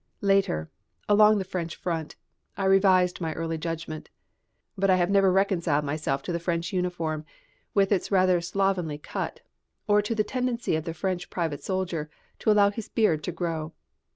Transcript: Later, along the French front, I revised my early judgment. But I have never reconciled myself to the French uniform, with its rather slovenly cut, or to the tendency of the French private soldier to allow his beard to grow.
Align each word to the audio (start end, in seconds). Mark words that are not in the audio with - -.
Later, 0.21 0.67
along 1.07 1.37
the 1.37 1.43
French 1.43 1.75
front, 1.75 2.15
I 2.57 2.65
revised 2.65 3.21
my 3.21 3.33
early 3.33 3.59
judgment. 3.59 4.09
But 4.75 4.89
I 4.89 4.95
have 4.95 5.11
never 5.11 5.31
reconciled 5.31 5.85
myself 5.85 6.23
to 6.23 6.31
the 6.31 6.39
French 6.39 6.73
uniform, 6.73 7.23
with 7.75 7.91
its 7.91 8.09
rather 8.09 8.41
slovenly 8.41 8.97
cut, 8.97 9.41
or 9.87 10.01
to 10.01 10.15
the 10.15 10.23
tendency 10.23 10.75
of 10.75 10.85
the 10.85 10.95
French 10.95 11.29
private 11.29 11.63
soldier 11.63 12.09
to 12.39 12.49
allow 12.49 12.71
his 12.71 12.89
beard 12.89 13.23
to 13.25 13.31
grow. 13.31 13.73